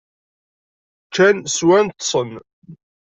[1.07, 2.29] Ččan, swan, ṭṭsen.